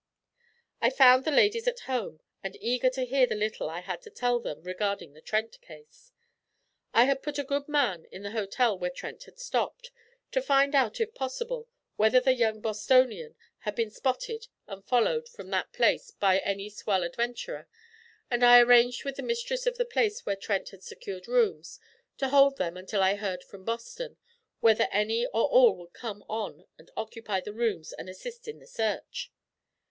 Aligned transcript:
I 0.81 0.89
found 0.89 1.25
the 1.25 1.31
ladies 1.31 1.67
at 1.67 1.81
home, 1.81 2.21
and 2.43 2.57
eager 2.59 2.89
to 2.89 3.05
hear 3.05 3.27
the 3.27 3.35
little 3.35 3.69
I 3.69 3.81
had 3.81 4.01
to 4.01 4.09
tell 4.09 4.39
them 4.39 4.63
regarding 4.63 5.13
the 5.13 5.21
Trent 5.21 5.61
case. 5.61 6.11
I 6.91 7.05
had 7.05 7.21
put 7.21 7.37
a 7.37 7.43
good 7.43 7.67
man 7.67 8.05
in 8.05 8.23
the 8.23 8.31
hotel 8.31 8.75
where 8.79 8.89
Trent 8.89 9.25
had 9.25 9.37
stopped, 9.37 9.91
to 10.31 10.41
find 10.41 10.73
out, 10.73 10.99
if 10.99 11.13
possible, 11.13 11.69
whether 11.97 12.19
the 12.19 12.33
young 12.33 12.61
Bostonian 12.61 13.35
had 13.59 13.75
been 13.75 13.91
spotted 13.91 14.47
and 14.65 14.83
followed 14.83 15.29
from 15.29 15.51
that 15.51 15.71
place 15.71 16.09
by 16.09 16.39
any 16.39 16.67
swell 16.71 17.03
adventurer; 17.03 17.67
and 18.31 18.43
I 18.43 18.59
arranged 18.59 19.05
with 19.05 19.17
the 19.17 19.21
mistress 19.21 19.67
of 19.67 19.77
the 19.77 19.85
place 19.85 20.25
where 20.25 20.35
Trent 20.35 20.69
had 20.69 20.81
secured 20.81 21.27
rooms 21.27 21.79
to 22.17 22.29
hold 22.29 22.57
them 22.57 22.75
until 22.75 23.03
I 23.03 23.17
heard 23.17 23.43
from 23.43 23.65
Boston, 23.65 24.17
whether 24.61 24.87
any 24.91 25.27
or 25.27 25.43
all 25.43 25.75
would 25.75 25.93
come 25.93 26.25
on 26.27 26.65
and 26.79 26.89
occupy 26.97 27.39
the 27.41 27.53
rooms 27.53 27.93
and 27.93 28.09
assist 28.09 28.47
in 28.47 28.57
the 28.57 28.65
search. 28.65 29.31